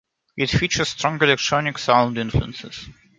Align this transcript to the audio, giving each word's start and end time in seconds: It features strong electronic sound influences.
It 0.35 0.47
features 0.47 0.87
strong 0.89 1.21
electronic 1.21 1.77
sound 1.77 2.17
influences. 2.17 2.89